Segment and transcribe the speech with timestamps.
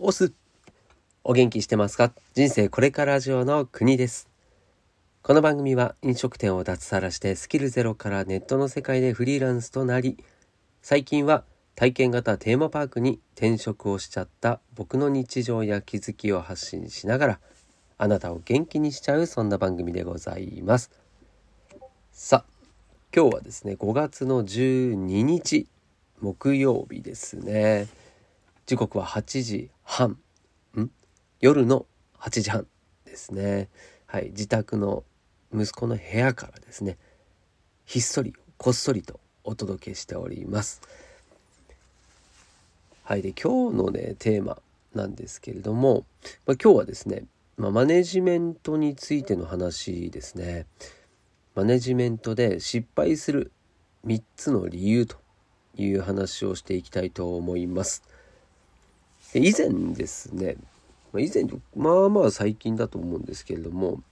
[0.00, 0.32] オス
[1.24, 2.12] お元気してますか？
[2.32, 4.28] 人生これからラジオの国です。
[5.22, 10.16] この番組は飲食店を脱サラしてスキルゼロからネットの世界でフリーランスとなり
[10.82, 11.42] 最近は
[11.74, 17.40] 体験型テーマパークに転職をしちゃった僕の日常や気づきを発信しながら
[17.98, 20.92] あなたを元気にしちゃうそんな番組でございます。
[22.12, 22.52] さあ
[23.12, 25.66] 今日はですね5月の12日
[26.20, 27.88] 木曜日ですね。
[28.68, 30.18] 時刻は8時半。
[30.76, 30.90] ん？
[31.40, 31.86] 夜の
[32.20, 32.66] 8時半
[33.06, 33.70] ですね。
[34.04, 34.26] はい。
[34.32, 35.04] 自宅の
[35.54, 36.98] 息子の部屋からですね。
[37.86, 40.82] ひっそりこっそりとお届けしております。
[43.04, 43.22] はい。
[43.22, 44.58] で今日のねテーマ
[44.94, 46.04] なんですけれども、
[46.44, 47.24] まあ、今日はですね、
[47.56, 50.66] まあ、マネジメントについての話ですね。
[51.54, 53.50] マネジメントで失敗する
[54.04, 55.16] 3つの理由と
[55.74, 58.02] いう話をしていきたいと思います。
[59.34, 60.56] 以前ですね、
[61.16, 61.44] 以前
[61.76, 64.02] まあまあ最近だと思うんですけれども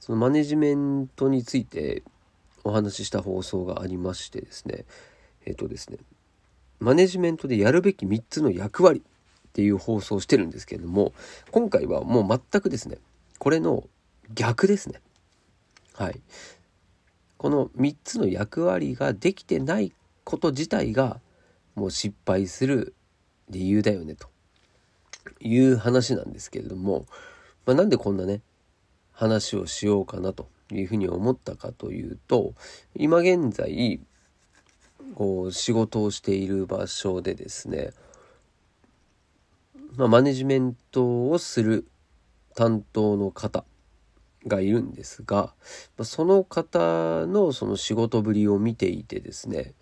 [0.00, 2.02] そのマネジメントについて
[2.64, 4.84] お話しした放送がありましてですね
[5.46, 5.98] えっ、とですね
[6.80, 11.12] マネジメントでやるべき3つの役割っていう放送をしてるんですけれども
[11.50, 12.98] 今回はもう全くですね
[13.38, 13.84] これの
[14.32, 15.00] 逆ですね。
[15.94, 16.20] はい。
[17.36, 19.92] この3つの役割ができてない
[20.24, 21.20] こと自体が
[21.74, 22.94] もう失敗する
[23.50, 24.28] 理由だよねと。
[25.40, 27.06] いう話なんですけれども、
[27.66, 28.40] まあ、なんでこんなね
[29.12, 32.54] 話をしようかなというふうに思ったかというと
[32.94, 34.00] 今現在
[35.14, 37.90] こう仕事をしている場所でですね、
[39.96, 41.86] まあ、マネジメントをする
[42.54, 43.64] 担当の方
[44.46, 45.54] がいるんですが
[46.02, 49.74] その方のその仕事ぶりを見ていてですね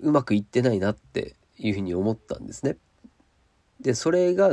[0.00, 2.76] うまくいってないなっていうふうに思ったんですね。
[3.80, 4.52] でそれが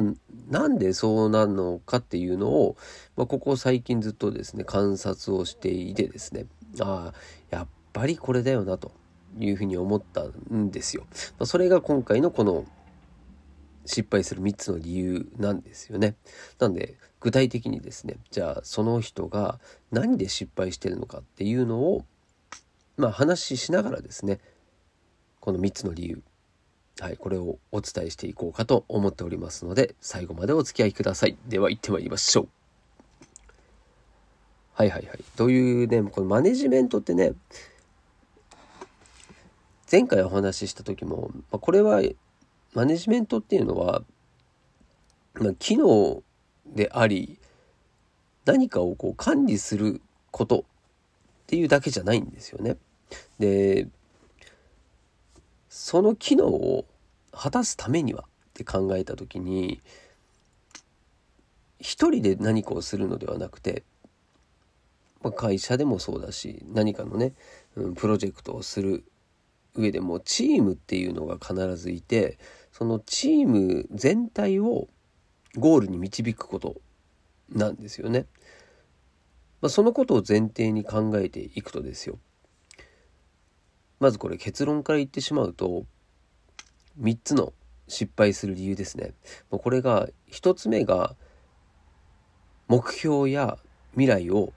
[0.50, 2.76] なんでそうなのかっていうのを、
[3.16, 6.46] まあ、ここ最近ずっとですね観察をしていてですね
[6.82, 8.92] ああやっぱりこれだよなと
[9.40, 11.06] いうふうに思ったんですよ。
[11.40, 12.66] まあ、それが今回のこの
[13.86, 16.16] 失敗する3つの理由なんですよね。
[16.60, 19.60] なんで具体的にですねじゃあその人が
[19.92, 22.06] 何で失敗してるのかっていうのを
[22.98, 24.40] まあ話ししながらですね
[25.40, 26.22] この3つの理由
[27.04, 31.36] はいこれをお伝えしていこうかと思っておりますので最後までお付き合いください。
[31.50, 32.48] では行ってまいりましょう。
[34.74, 35.20] はいはいはい。
[35.36, 37.34] というねこのマネジメントってね
[39.92, 42.02] 前回お話しした時も、まあ、これは
[42.74, 44.02] マネジメントっていうのは、
[45.34, 46.24] まあ、機能
[46.66, 47.38] であり
[48.46, 50.64] 何かをこう管理することっ
[51.48, 52.78] ていうだけじゃないんですよね。
[53.40, 53.90] で
[55.68, 56.86] その機能を
[57.34, 59.82] 果たすためにはって考えた時に
[61.80, 63.84] 一人で何かをするのではなくて、
[65.22, 67.34] まあ、会社でもそうだし何かのね、
[67.76, 69.04] うん、プロジェクトをする
[69.76, 72.38] 上でもチームっていうのが必ずいて
[72.72, 74.88] そのチーム全体を
[75.58, 76.76] ゴールに導くこと
[77.52, 78.26] なんですよね。
[79.62, 82.20] まあ、そのことを前提に考えていくとですよ
[84.02, 85.86] まずこれ結論から言ってしまうと
[87.02, 87.54] 3つの
[87.88, 89.14] 失敗する理由ですね。
[89.50, 91.16] これが1つ目が
[92.68, 93.58] 目標や
[93.92, 94.54] 未来を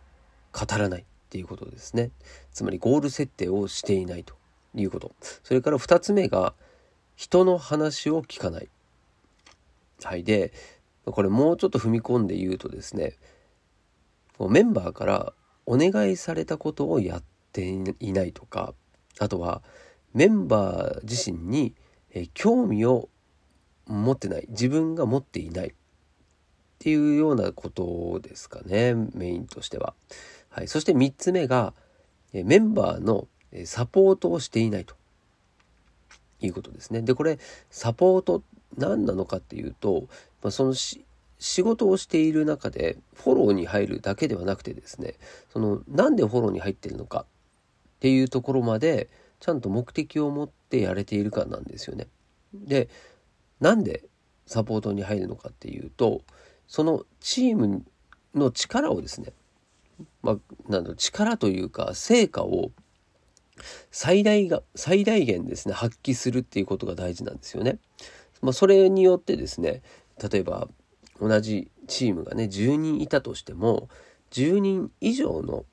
[0.52, 2.10] 語らないっていうことですね。
[2.52, 4.34] つまりゴール設定をしていないと
[4.74, 5.12] いうこと。
[5.42, 6.54] それから2つ目が
[7.14, 8.68] 人の話を聞かない。
[10.02, 10.24] はい。
[10.24, 10.52] で、
[11.04, 13.14] これもうちょっと踏み込んで言うとですね、
[14.38, 15.32] メンバーから
[15.64, 17.22] お願いされたことをやっ
[17.52, 17.66] て
[18.00, 18.74] いないとか、
[19.18, 19.62] あとは
[20.14, 21.74] メンバー自身に
[22.18, 23.10] え興味を
[23.86, 25.72] 持ってない、自分が持っていないっ
[26.78, 29.92] ていうようなことですかね、メインとしては。
[30.48, 30.68] はい。
[30.68, 31.74] そして3つ目が、
[32.32, 33.28] えメンバーの
[33.66, 34.94] サポートをしていないと
[36.40, 37.02] いうことですね。
[37.02, 37.38] で、これ、
[37.70, 38.42] サポート
[38.78, 40.08] 何なのかっていうと、
[40.42, 41.04] まあ、その仕
[41.38, 45.14] 事をしている中でフォローに入るだけではなくてですね、
[45.52, 47.26] そのなんでフォローに入ってるのか
[47.96, 49.10] っていうところまで
[49.40, 52.08] ちゃんと目的を持ってやれているかなんですよね。
[52.54, 52.88] で、
[53.60, 54.04] なんで
[54.46, 56.22] サポートに入るのかっていうと、
[56.66, 57.84] そのチーム
[58.34, 59.32] の力をですね、
[60.22, 62.70] まあ、なんだ、力というか成果を
[63.90, 67.78] 最大が、最大限ですね、発揮するっていうことが大事なんですよね。
[68.42, 69.82] まあ、それによってですね、
[70.30, 70.68] 例えば
[71.20, 73.88] 同じチームがね、10人いたとしても、
[74.30, 75.64] 10人以上の、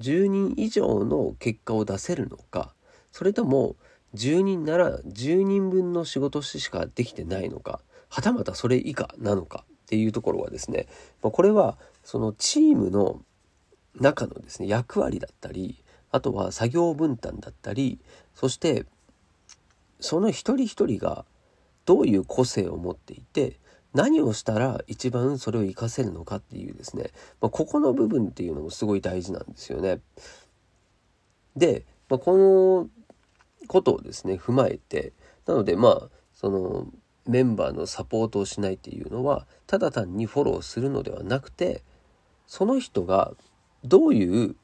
[0.00, 2.74] 10人以上の結果を出せるのか、
[3.12, 3.76] それとも
[4.14, 10.86] 10人なら10人分の仕事しかできてないのかはたまたそれ以下なのかっていうところはですね、
[11.22, 13.22] まあ、これはそのチームの
[14.00, 17.98] 中のですね役割だったりあとは作業分担だったり
[18.34, 18.86] そして
[20.00, 21.24] その一人一人が
[21.84, 23.58] どういう個性を持っていて
[23.94, 27.10] 何をしたら一番それを活かせるのかっていうですね、
[27.40, 30.00] まあ、ここの部分っていうのもすごい大事なんですよね。
[31.56, 32.88] で、まあ、この
[33.68, 35.12] ことをですね踏まえて
[35.46, 36.86] なのでまあその
[37.26, 41.82] メンバーのサポートをしないっていうのはただ単にフォローするのではなくて
[42.46, 43.32] その人が
[43.84, 44.56] どういう、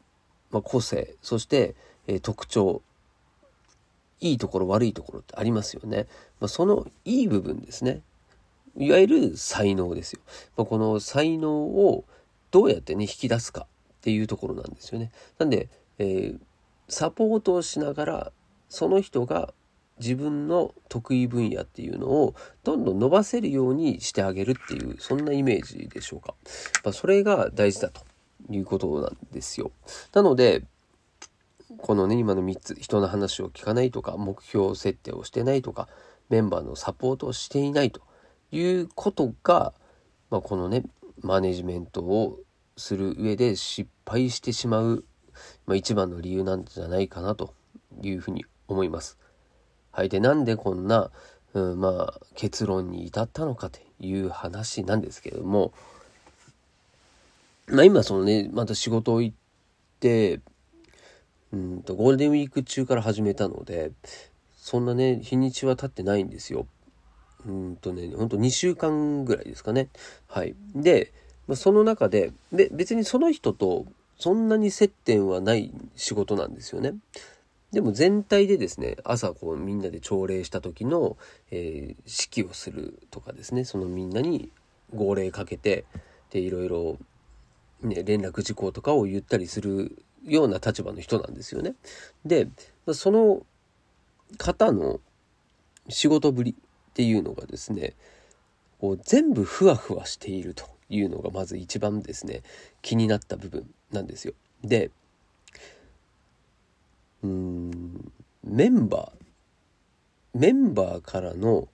[0.51, 1.77] ま、個性そして、
[2.07, 2.83] えー、特徴
[4.21, 6.07] いいところ悪いところってありますよね。
[6.41, 8.03] まあ、そのいい部分ですね。
[8.79, 10.21] いわゆる才能ですよ。
[10.57, 12.05] まあ、この才能を
[12.51, 13.67] どうやってね引き出すかっ
[14.01, 15.11] ていうところなんですよね。
[15.39, 16.39] なんで、えー、
[16.89, 18.33] サポートをしながら
[18.69, 19.53] その人が
[19.99, 26.35] 自分の得意分野っていうのをどんどん伸ばせるようにしてあげるっていうそんなイメージでしょうか。
[26.85, 28.03] まあ、それが大事だと
[28.49, 29.73] いうことなんですよ。
[30.13, 30.63] なので
[31.79, 35.89] このね今の3つ人の話を聞かないとか目標設定をしてないとか
[36.31, 38.01] メンバーのサポートをしていないと
[38.51, 39.73] いうことが、
[40.31, 40.85] まあ、このね
[41.21, 42.39] マネジメントを
[42.77, 45.05] する上で失敗してしまう、
[45.67, 47.55] まあ、一番の理由なんじゃないかなと
[48.03, 49.19] いうふうに思います。
[49.91, 51.11] はい、でなんでこんな、
[51.55, 55.73] うん、まあ結論に至ったのかという話なんですけれども、
[57.67, 59.37] まあ、今そのねまた仕事を行っ
[59.99, 60.41] て
[61.53, 63.91] うんとゴールデンウィーク中から始めたので
[64.57, 66.67] そんなね日にちは経ってないんですよ。
[67.47, 69.89] うんとねほんと2週間ぐらいですかね。
[70.29, 71.13] はい、で、
[71.47, 73.87] ま、その中でで別にその人と
[74.19, 76.95] そんなに接点はない仕事なんですよね。
[77.73, 81.17] でも全体でですね朝こうみんなで朝礼した時の、
[81.51, 84.51] えー、指揮をするとかですねそのみんなに
[84.95, 85.85] 号令かけて
[86.31, 86.99] でいろいろ、
[87.83, 91.75] ね、連絡事項とかを言ったりするような立場の人なんですよね。
[92.25, 92.49] で
[92.93, 93.43] その
[94.39, 95.01] 方の
[95.89, 96.55] 仕事ぶり
[96.99, 97.95] っていうのがですね
[98.81, 102.43] こう全部ふわふわしているというのがまず一番ですね
[102.83, 104.35] 気になった部分なんですよ。
[104.65, 104.91] で
[107.23, 108.13] うん
[108.43, 111.69] メンバーメンバーからの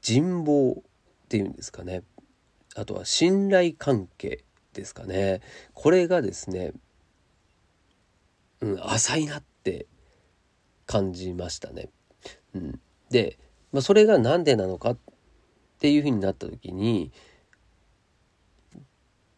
[0.00, 2.02] 人望っていうんですかね
[2.74, 5.42] あとは信頼関係ですかね
[5.74, 6.72] これがですね
[8.62, 9.86] うん、浅いなって
[10.86, 11.88] 感じましたね。
[12.54, 13.38] うん、で、
[13.72, 14.96] まあ、それが何でなのかっ
[15.78, 17.10] ていうふうになった時に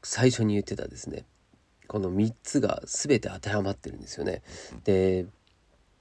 [0.03, 1.25] 最初に言ってたですね
[1.89, 4.43] この3つが全て当てはまってるんですよね。
[4.85, 5.27] で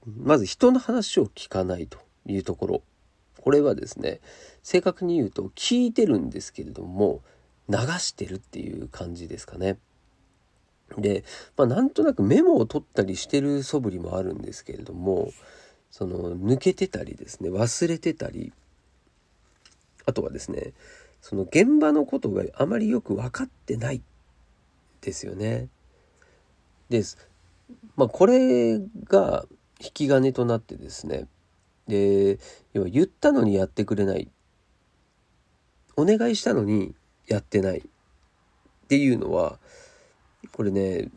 [0.05, 2.83] まず人の話を聞かないというところ
[3.39, 4.19] これはですね
[4.61, 7.21] 正確に言うと聞いてるんですけれども
[7.69, 9.77] 流してるっていう感じですかね。
[10.97, 11.23] で、
[11.57, 15.31] まあ、なんとなくメモを取ったりしてる素振りもあるんですけれども
[15.93, 18.51] その抜けてたりですね忘れてたり
[20.07, 20.73] あとはですね
[21.21, 24.01] その現場のことがあまりよく分かってない
[25.01, 25.69] ですよね。
[26.89, 27.17] です。
[27.95, 29.45] まあこれが
[29.79, 31.27] 引き金となってですね
[31.87, 32.39] で
[32.73, 34.31] 要は言ったのにやってくれない
[35.95, 36.95] お願いしたのに
[37.27, 37.81] やってないっ
[38.87, 39.59] ていうのは
[40.53, 41.09] これね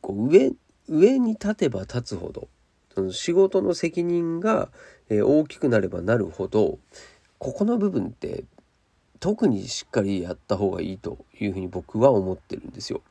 [0.00, 0.52] こう上
[0.88, 2.48] 上に立てば立つほど
[2.94, 4.68] その仕事の責任が、
[5.10, 6.78] 大きくなればなるほど
[7.38, 8.44] ここの部分って
[9.20, 13.02] 特にしっかりやった方がいいというふうに僕は思ってるんですよ。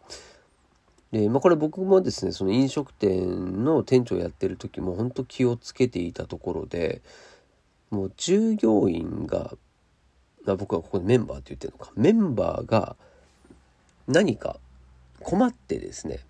[1.11, 7.03] でまあ、これ僕もですねその飲食店の店長やってる時も本当気をつけていたところで
[7.91, 9.53] もう従業員が、
[10.45, 12.95] まあ、僕はここでメンバーって言ってるのかメンバーが
[14.07, 14.57] 何か
[15.19, 16.21] 困ってですね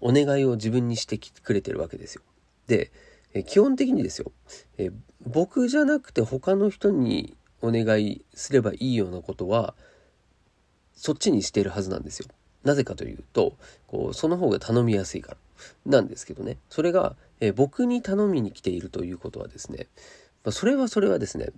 [0.00, 2.22] お願いを自分にしてきてくれてるわけですよ。
[2.70, 2.92] で
[3.34, 4.30] え基本的にですよ
[4.78, 4.90] え
[5.26, 9.74] 僕じゃなくて他の人にお願いすればいいようなことは
[10.94, 12.28] そっちにしてるはずなんですよ。
[12.62, 15.36] なぜかというとこうその方が頼みやすいから
[15.86, 19.86] なんですけどねそれがえ僕に頼みに来ているということはですね、
[20.44, 21.48] ま、それはそれはですね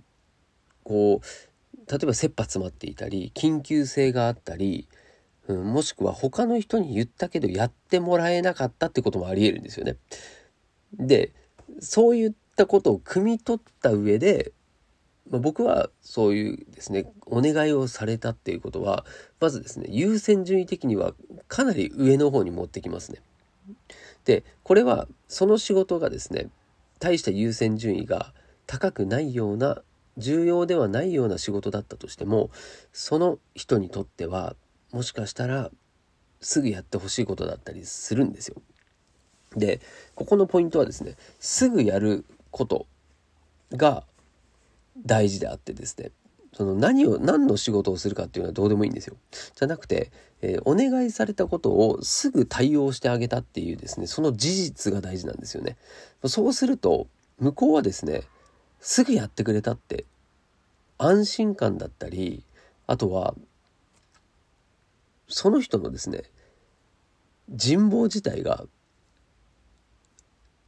[0.83, 4.87] こう例えば切羽詰まっていたり緊急性があったり
[5.47, 9.97] うん、もしくは他の人に言ったけどやってもらえなかったってこともありえるんですよね。
[10.99, 11.31] で
[11.79, 14.51] そういったことを汲み取った上で、
[15.29, 19.05] まあ、僕はそういうですねお願いをされたっていうことは
[19.39, 21.13] まずですね優先順位的には
[21.47, 23.21] かなり上の方に持ってきますね。
[24.25, 26.49] でこれはその仕事がですね
[26.99, 28.33] 大した優先順位が
[28.67, 29.81] 高くないような
[30.17, 32.51] 重要ではないような仕事だったとしても
[32.91, 34.55] その人にとっては
[34.91, 35.71] もしかしたら
[36.39, 38.61] すぐやってほしいことだったりするんですよ。
[39.55, 39.81] で
[40.15, 42.85] ここのポイントはですねすぐやること
[43.71, 44.03] が
[45.05, 46.11] 大事であってですね
[46.53, 49.15] その何を何の仕事をするかっていうのはどうでもいいんですよ。
[49.55, 55.77] じゃなくて、えー、お願いされたことをすぐ対応してあげたっていうですねその事実が大事なんですよね。
[56.25, 57.07] そうすると
[57.39, 58.21] 向こうはですね
[58.79, 60.05] すぐやってくれたって
[60.99, 62.43] 安心感だったり
[62.85, 63.33] あとは
[65.27, 66.23] その人のですね
[67.49, 68.65] 人望自体が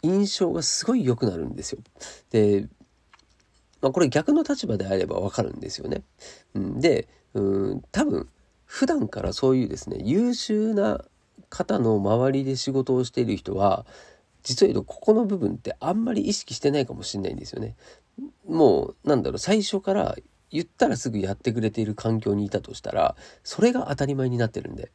[0.06, 1.80] 印象がすごい良くなるんですよ。
[2.32, 2.68] で、
[3.82, 6.04] まあ、これ逆の立場であればわかるんですよね。
[6.54, 8.30] でうん多分
[8.66, 11.04] 普段からそういうですね優秀な
[11.50, 13.86] 方の周りで仕事をしている人は
[14.44, 17.76] 実を言うとここの部分ってあんまり意識してないかもしれないんですよね。
[18.48, 20.16] もうなんだろう最初から
[20.52, 24.92] 言ったらすぐやってくれている環境にいたとしたらそれが当たり前になってるんで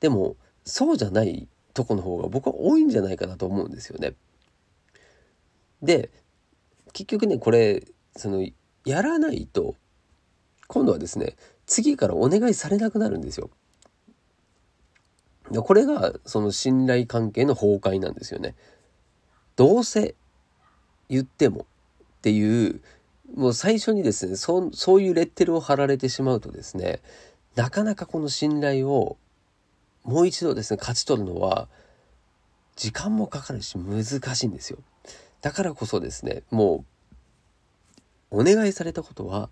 [0.00, 4.14] でもそうじゃないとこの方が僕は多いんじゃないかなと思うんですよね。
[5.80, 6.10] で
[6.92, 7.84] 結局ねこれ
[8.16, 8.44] その
[8.84, 9.76] やらないと
[10.66, 13.50] 今度はですね次からお願いされなくなるんですよ。
[15.62, 18.56] これがその信頼関係の崩壊なんですよね。
[19.54, 20.16] どうせ
[21.08, 22.80] 言ってもっていう
[23.34, 27.00] もう最初にですねそそういうレッテルを貼られてしまうとですね
[27.54, 29.16] なかなかこの信頼を
[30.08, 31.68] もう一度ですね勝ち取るのは
[32.76, 34.78] 時間もかかるし難しいんですよ。
[35.42, 36.84] だからこそですねも
[38.30, 39.50] うお願いされたことは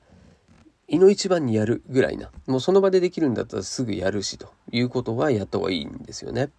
[0.89, 6.51] 胃の一番にやるぐらいなもうその場でできるんだったらすぐやるしということはやった方がいいんですよね。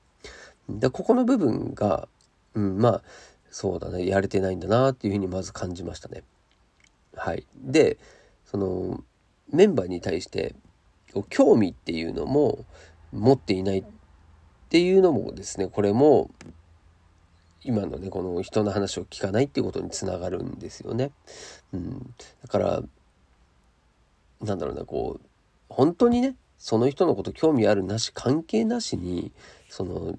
[0.70, 2.08] でここの部分が、
[2.54, 3.02] うん、まあ
[3.50, 6.24] そうだねやれてないんだなっていうふうにまず感じましたね。
[7.16, 7.46] はい。
[7.56, 7.98] で、
[8.46, 9.04] その
[9.52, 10.56] メンバーに対して
[11.30, 12.66] 興味っていうのも
[13.12, 13.84] 持っていないっ
[14.70, 16.30] ていうのもですね、これも
[17.64, 21.12] 今のね、この人の話を聞かないっていうことにつながるんですよね。
[21.74, 22.14] うん。
[22.42, 22.84] だから、
[24.42, 25.26] なんだろうな、こう、
[25.70, 29.32] 本当にね、その人のこと興味あるなし関係なしに
[29.70, 30.18] その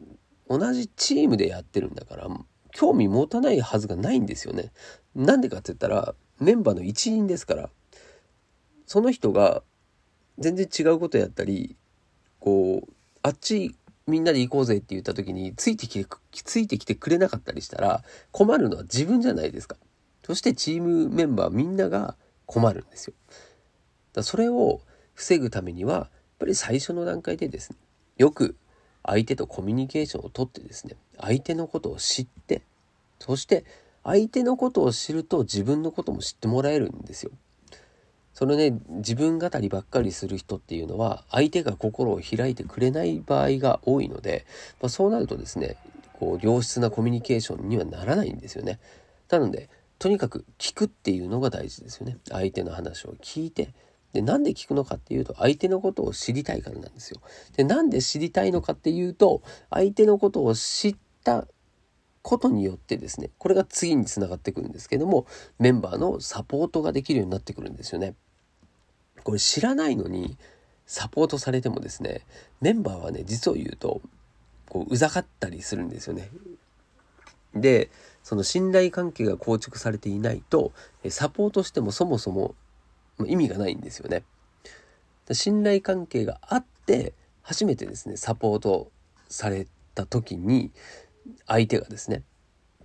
[0.48, 2.28] 同じチームでやってるんだから
[2.72, 4.70] 興味持たないはずがないんですよね。
[5.14, 7.70] なんでかって言ったらメンバーの一員ですから
[8.86, 9.62] その人が
[10.38, 11.76] 全然違うことやったり
[12.40, 12.92] こう
[13.22, 13.74] あっち
[14.06, 18.02] みんなで行こうぜって言った時についてきてついてきてくれなかったりしたら
[18.32, 19.76] 困るのは自分じゃないですか。
[20.24, 22.16] そしてチームメンバーみんなが
[22.46, 23.14] 困るんですよ。
[24.14, 24.80] だそれを
[25.14, 27.76] 防ぐためにはやっぱり最初の段階でですね
[28.16, 28.56] よく
[29.04, 32.62] 相手とコミュニケーションをとってですね相手のことを知って
[33.18, 33.64] そして
[34.04, 37.32] 相手のことを知ると自分のことも知ってもらえるんですよ。
[38.38, 44.46] そのね自分語りばっかりする人っていうのは相手が心を開いてくれない場合が多いので、
[44.80, 45.74] まあ、そうなるとですね
[46.12, 48.78] こう良質なコミュニケーションにはならないんですよね。
[49.28, 49.68] なので
[49.98, 52.16] とにかく聞くっていうのが大事ですよね。
[52.28, 53.74] 相手の話を聞いて
[54.12, 57.20] でなんで聞くのかっていうと相手のことを知りたいからなんですよ。
[57.56, 61.48] でなんで知りたいのかっていうと相手のことを知った
[62.22, 65.26] ことによってですねこれが次につながってくるんですけども
[65.58, 68.14] メンバーのサポートができるようになってくるんですよね。
[69.28, 70.38] これ知らないのに
[70.86, 72.22] サポートされてもですね
[72.62, 74.00] メンバーはね実を言うと
[74.70, 76.30] こううざかったりするんですよね。
[77.54, 77.90] で
[78.24, 80.72] その信頼関係が構築されていないと
[81.10, 82.54] サポートしてもそもそも
[83.26, 84.22] 意味がないんですよね。
[85.32, 88.90] 信頼関係があって初めてですねサポート
[89.28, 90.70] された時に
[91.46, 92.22] 相手がですね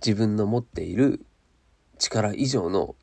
[0.04, 1.24] 自分の持っている
[1.98, 2.96] 力以上の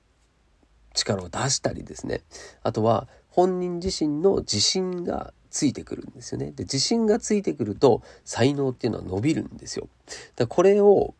[0.93, 2.21] 力を出したりですね
[2.61, 9.89] あとは本人自身の自信がついてくるんですよねで自信がついてくると才能っていうのは伸びるんですよ
[10.35, 11.15] だこれを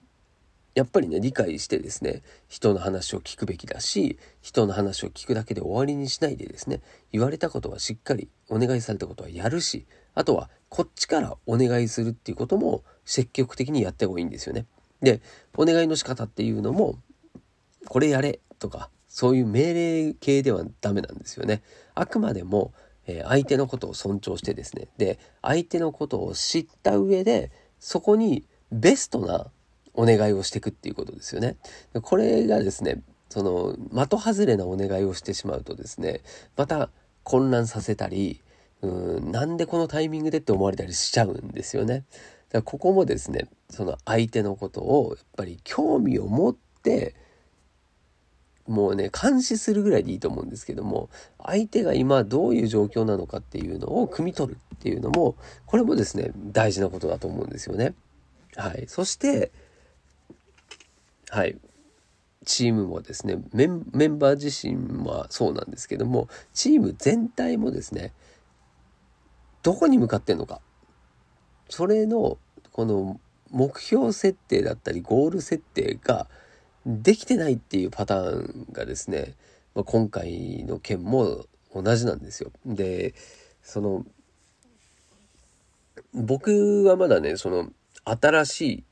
[0.73, 14.65] やっぱりね理解してですね人の話を聞くべきだし人の話を聞くだけで終わりにしないでですね言われたことはしっかりお願いされたことはやるしあとはこっちからお願いするっていうことも積極的にやった方がいいんですよね。
[15.01, 15.21] で、
[15.57, 16.97] お願いの仕方っていうのも、
[17.87, 21.61] これやれとか、そういう命令系ではダメなんですよね。
[21.95, 22.73] あくまでも、
[23.05, 29.47] えー、相手のことを尊重してですね、で、相手のことを知った上で、そこにベストな
[29.93, 31.57] お願いをしていくっていうことですよね。
[32.01, 33.75] これがですね、その
[34.07, 36.21] 的外れなお願いをしてしまうとですね、
[36.55, 36.89] また
[37.23, 38.41] 混乱させたり、
[38.81, 42.05] うん、なんでこのタイミングでって思われたりしちゃうんですよね。
[42.51, 47.15] らここもですねその相手のことをやっぱり興味を持って
[48.67, 51.09] もうね監視するぐらいでいいと思うんですけども
[51.43, 57.93] 相手が今どういう状況なのかっていうのを汲み取るっていうのもこれもですね大事なことだと思うんですよね。
[58.55, 59.51] はい、そして
[61.29, 61.57] はい。
[62.43, 63.83] チームもですねメン
[64.17, 68.13] バー自身はそうなんですけどもチーム全体もですね
[69.61, 70.59] どこに向かってんのか。
[71.69, 72.37] それの
[72.71, 73.19] この
[73.51, 76.27] 目標設定だったりゴール設定が
[76.85, 79.35] できてないっていうパターンがですね、
[79.75, 82.51] まあ、今回の件も同じなんですよ。
[82.65, 83.13] で
[83.63, 84.05] その
[86.13, 87.69] 僕はまだねその
[88.03, 88.83] 新し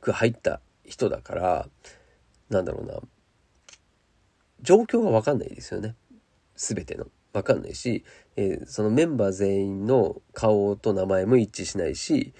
[0.00, 1.68] く入った人だから
[2.50, 3.00] なんだろうな
[4.62, 5.94] 状況が分かんないですよね
[6.56, 7.06] 全ての。
[7.34, 8.04] 分かんないし、
[8.36, 12.32] えー、そのメンバー全員の顔と名前も一致しないし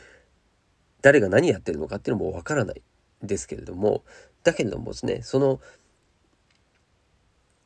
[1.03, 2.83] 誰が何やってるのかっていうのも分からない
[3.21, 4.05] ですけれども
[4.45, 5.61] だけれどもですねその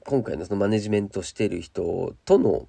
[0.06, 2.66] 今回のそのマネジメントしてる人との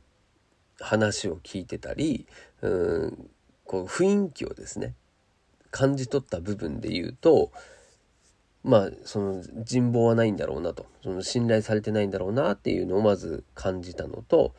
[0.82, 2.28] 話を聞いてたり
[2.62, 3.30] うん
[3.64, 4.96] こう雰囲気をですね
[5.72, 7.52] 感じ取った部分で言うと
[8.64, 14.54] まあその人望はないんだろうなとその信頼されてないんだろうなっていうのをまず感じたのと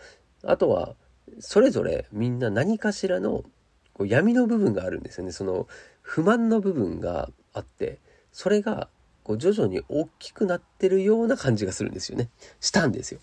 [0.45, 0.95] あとは
[1.38, 3.45] それぞれみんな何かしらの
[3.92, 5.33] こう闇の部分があるんですよね。
[5.33, 5.69] その
[6.00, 7.99] 不満の部分があって
[8.33, 8.88] それが
[9.30, 12.28] こう徐々に大きくなってるような感じがするんですよね。
[12.58, 13.20] したんですよ。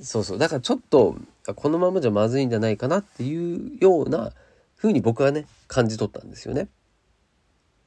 [0.00, 0.38] そうそう。
[0.38, 1.14] だからちょっと
[1.56, 4.32] このままじゃまずいんじゃないかなっていうような
[4.78, 6.68] 風に僕はね感じ取ったんですよね。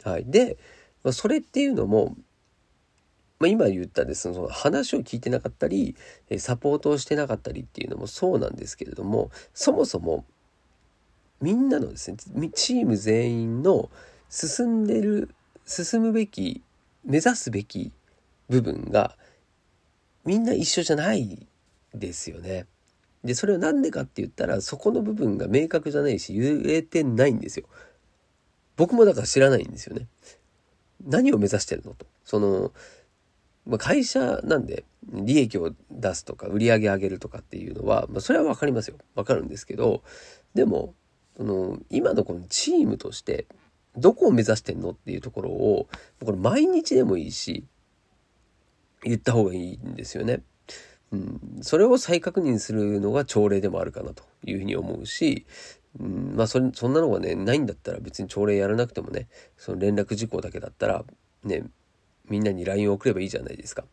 [0.04, 0.26] はい。
[0.28, 0.58] で
[1.12, 2.16] それっていうのも
[3.40, 5.96] まあ、今言ったですねその話を聞いてなかったり
[6.38, 10.24] サポートをしてなかったりっていうのもそうなんですけれどもそもそも
[11.42, 12.18] みんなのですね
[12.54, 13.90] チーム全員の
[14.30, 15.30] 進んでる
[15.66, 16.62] 進むべき
[17.06, 17.92] 目指すべき
[18.50, 19.18] 部分が
[20.26, 21.48] みんな一緒じゃない
[21.94, 22.66] ですよね。
[23.24, 27.66] でそれは何でかって言ったらそこの部分が明確じゃないし言えてないんですよ。
[28.76, 30.08] 僕もだから知らないんですよね。
[31.06, 32.06] 何を目指してるのと。
[32.26, 32.72] その、
[33.66, 38.98] まあ、会社なんで利益を出すとか売り上げ上げるとかっていうのは、まあ、それは分かりますよ。
[39.16, 40.04] 分かるんですけど、
[40.54, 40.94] でも、
[41.38, 43.48] その今のこのチームとして
[43.98, 45.88] どこを目指してんのっていうところを
[46.24, 47.66] これ毎日でもいいし
[49.04, 50.42] 言った方がいいんですよね。
[51.12, 55.46] うん、それを再確認するのが朝礼でもあるかなというふうに思うし、
[56.00, 59.28] うん、まあそんなのがねないんだったら別に朝礼やらなくてもね
[59.58, 61.06] その連絡事項だけだったら
[61.44, 61.64] ね
[62.30, 63.84] みんなに LINE を送ればいいじゃないですか、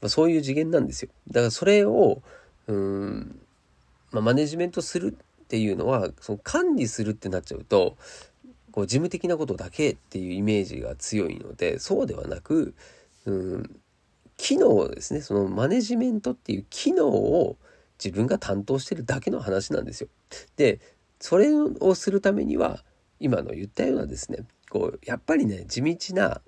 [0.00, 1.10] まあ、そういう次元なんですよ。
[1.28, 2.22] だからそれを
[2.66, 3.40] うん、
[4.12, 7.96] まあ、マネジメントするっていうのはその管理するってなっちゃうと
[8.72, 12.74] こう事務的なことだけっていうイメージが強いのでそうではなく、
[13.26, 13.80] うん、
[14.36, 17.56] 機能ですねそのマネジメントっていう機能を
[18.02, 20.08] 自分が担当してるだけの話なんですよ。
[20.56, 20.80] で
[21.18, 22.82] それをするためには
[23.18, 24.38] 今の言ったようなですね
[24.70, 26.40] こうやっぱりね地道な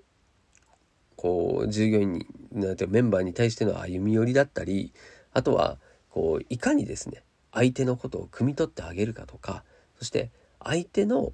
[1.17, 4.95] こう従業員になんてメンバーに対しての歩み寄りだったり
[5.35, 9.65] あとはこういかにですね相手のことを汲み取ってあげるかとか
[9.99, 10.31] そして
[10.65, 11.33] 相手の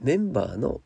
[0.00, 0.80] メンバーの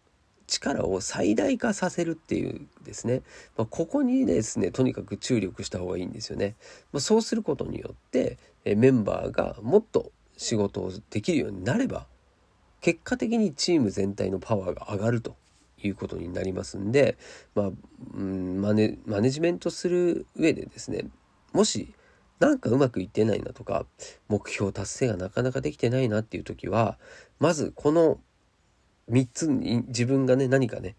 [0.46, 3.22] 力を最大化させるっていうですね、
[3.56, 6.56] まあ、ここにですねとにかく注力した方がいいんですよね。
[6.92, 12.06] まあ、そうすることによってメンバーがもっと仕事をできるようになれば
[12.80, 15.36] 結果的にチーム全体のパワーが上がると
[15.82, 17.16] いうことになりますんで、
[17.54, 17.70] まあ、
[18.14, 21.06] うんマネマネジメントする上でですね
[21.52, 21.94] もし
[22.40, 23.86] なんかうまくいってないなとか
[24.28, 26.98] 目標達成がなかなかできてないなっていう時は
[27.38, 28.18] まずこの
[29.10, 30.96] 3つに自分がね何かね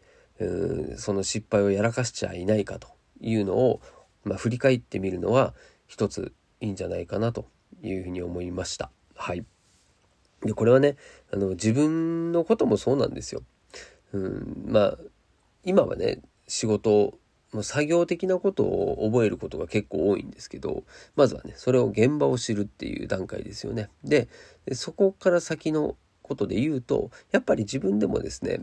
[0.97, 2.89] その失敗をやらかしちゃいないかと
[3.21, 3.81] いうのを、
[4.23, 5.53] まあ、振り返ってみるのは
[5.87, 7.47] 一ついいんじゃないかなと
[7.81, 8.91] いうふうに思いました。
[9.15, 9.45] はい。
[10.41, 10.97] でこれはね
[11.31, 13.43] あの自分のこともそうなんですよ。
[14.13, 14.97] うん、まあ
[15.63, 17.17] 今はね仕事
[17.61, 20.83] 作業的なことを覚えることが結構多いんですけど
[21.15, 23.89] まずはねそれを現場を知るっていう段階ですよね。
[24.03, 24.27] で
[24.73, 28.61] そこから先のことで言うとやっぱり自分でもですね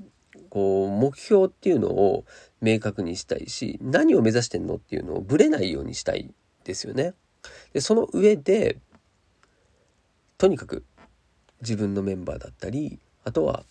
[0.49, 2.25] こう目標っていうのを
[2.61, 6.33] 明確にしたいし何を目指してんのっていうのをぶれないようにしたい
[6.65, 7.15] ですよね。
[7.73, 8.79] でその上で
[10.37, 10.85] とにかく
[11.61, 13.65] 自分のメンバーだったりあとは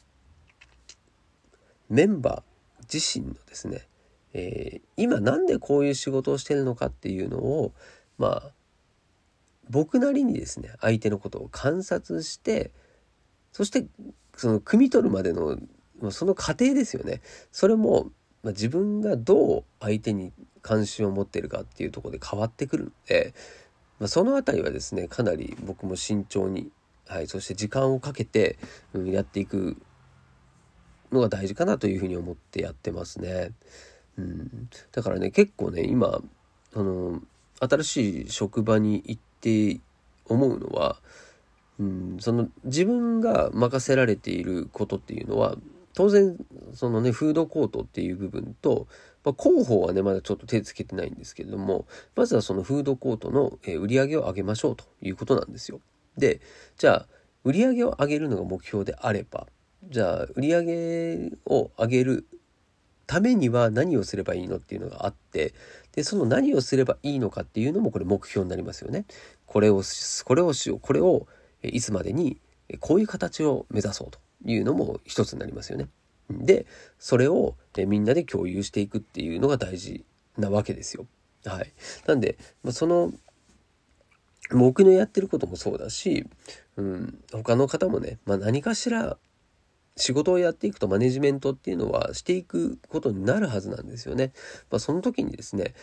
[1.89, 3.87] メンバー自身のですね、
[4.33, 7.73] えー、今なんでこういう仕事をしてるのかっていうのを
[8.17, 8.51] まあ
[9.69, 12.71] 僕なりにですね相手のことを観察して
[13.51, 13.85] そして
[14.35, 15.57] その汲み取るまでの
[16.11, 17.21] その過程ですよね。
[17.51, 18.11] それも、
[18.43, 20.31] まあ、自分がどう相手に
[20.61, 23.33] 関心を持ってるかっていうとこで変わってくるので、
[23.99, 26.71] まあ、その辺りはですねかなり僕も慎重に、
[27.07, 28.57] はい、そして時間をかけて、
[28.93, 29.81] うん、やっていく
[31.11, 33.51] のが大事かなというふうに思ってやってますね。
[34.17, 36.21] うん、だからね結構ね今
[36.75, 37.21] あの
[37.59, 39.81] 新しい職場に行って
[40.25, 40.97] 思うのは、
[41.79, 45.55] うん、その自分が任せられていることっていうのは
[45.93, 46.37] 当然
[46.73, 48.87] そのねフードコートっていう部分と、
[49.23, 55.79] まあ、広報はねまだちょっと手つけてないんですけれどもまずはそのフードコートの売り上げを上げましょうということなんですよ。
[56.17, 56.41] で
[56.77, 57.07] じゃあ
[57.43, 59.47] 売り上げを上げるのが目標であれば
[59.89, 62.25] じゃあ売り上げを上げる
[63.07, 65.53] ためには何をすればいいのっていうのがあって
[65.93, 69.05] でその何をすればいいのかっていうのもこれ目標になりますよね。
[69.47, 69.81] これを
[70.25, 71.25] これをしようこれを
[71.63, 72.39] いつまでに
[72.79, 75.87] こういう形を目指そうというのも一つになりますよね。
[76.29, 76.65] で
[76.99, 77.55] それを
[77.87, 80.05] みんなで共有していくっていうのが大事
[80.37, 81.07] なわけですよ。
[81.45, 81.73] はい、
[82.05, 83.11] なんで、ま、その
[84.51, 86.25] 僕のやってることもそうだし、
[86.75, 89.17] うん、他の方もね、まあ、何かしら
[89.95, 94.31] 仕事をやっていくとマネジメントっていうのはしていくことになるはずなんですよね。
[94.71, 95.73] まあ、その時にですね、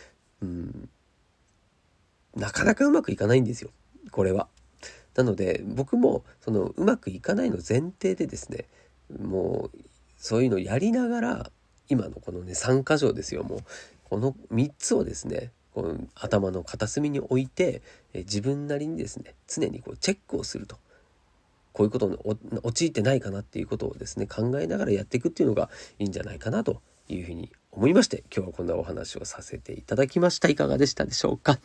[0.43, 0.89] うん、
[2.35, 3.71] なかなかうまくいかないんですよ。
[4.11, 4.49] これは。
[5.17, 8.67] なので僕もそのうまくいかないの前提でですね
[9.21, 9.79] もう
[10.19, 11.51] そういうのをやりながら
[11.89, 13.59] 今のこのね3箇条ですよもう。
[14.05, 17.83] この3つをですねこの頭の片隅に置いて
[18.15, 20.77] 自分なりにですね常にこうチェックをすると。
[21.73, 22.17] こういうことに
[22.63, 30.49] 陥ってないかなっていうことをですね考えながらやっていくっていうのがいいんじゃないかなというふうに思いまして今日はこんなお話をさせていただきました。
[30.49, 31.59] いかがでしたでしょうか？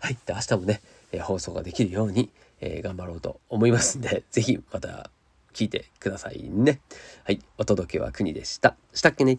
[0.00, 0.18] はい。
[0.28, 0.82] 明日もね、
[1.22, 2.28] 放送ができるように、
[2.60, 5.10] えー、頑張ろうと思いますんで 是非また
[5.52, 6.80] 聞いてくださいね。
[7.24, 8.76] はいお届けは国でした。
[8.92, 9.38] したっけね。